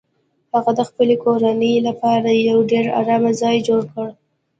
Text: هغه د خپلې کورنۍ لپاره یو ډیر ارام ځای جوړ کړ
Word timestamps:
هغه 0.53 0.71
د 0.79 0.81
خپلې 0.89 1.15
کورنۍ 1.23 1.75
لپاره 1.87 2.29
یو 2.49 2.59
ډیر 2.71 2.85
ارام 2.99 3.23
ځای 3.41 3.57
جوړ 3.67 3.81
کړ 3.93 4.07